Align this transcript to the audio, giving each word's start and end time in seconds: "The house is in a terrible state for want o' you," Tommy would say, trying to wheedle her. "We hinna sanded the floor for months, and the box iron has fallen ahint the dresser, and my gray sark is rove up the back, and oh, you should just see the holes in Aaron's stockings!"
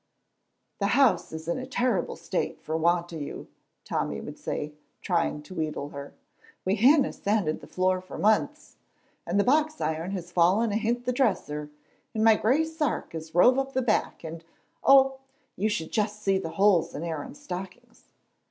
"The 0.79 0.97
house 0.99 1.31
is 1.31 1.47
in 1.47 1.59
a 1.59 1.67
terrible 1.67 2.15
state 2.15 2.59
for 2.59 2.75
want 2.75 3.13
o' 3.13 3.17
you," 3.17 3.47
Tommy 3.85 4.19
would 4.19 4.39
say, 4.39 4.73
trying 4.99 5.43
to 5.43 5.53
wheedle 5.53 5.89
her. 5.89 6.15
"We 6.65 6.73
hinna 6.73 7.13
sanded 7.13 7.61
the 7.61 7.67
floor 7.67 8.01
for 8.01 8.17
months, 8.17 8.77
and 9.27 9.39
the 9.39 9.43
box 9.43 9.79
iron 9.79 10.09
has 10.13 10.31
fallen 10.31 10.71
ahint 10.71 11.05
the 11.05 11.13
dresser, 11.13 11.69
and 12.15 12.23
my 12.23 12.35
gray 12.35 12.63
sark 12.63 13.13
is 13.13 13.35
rove 13.35 13.59
up 13.59 13.73
the 13.73 13.83
back, 13.83 14.23
and 14.23 14.43
oh, 14.83 15.19
you 15.55 15.69
should 15.69 15.91
just 15.91 16.23
see 16.23 16.39
the 16.39 16.49
holes 16.57 16.95
in 16.95 17.03
Aaron's 17.03 17.39
stockings!" 17.39 18.05